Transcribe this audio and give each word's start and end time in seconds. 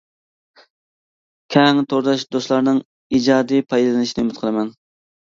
كەڭ 1.55 1.81
تورداش 1.91 2.23
دوستلارنىڭ 2.35 2.79
ئىجادىي 3.17 3.61
پايدىلىنىشىنى 3.75 4.23
ئۈمىد 4.23 4.41
قىلىمەن. 4.41 4.73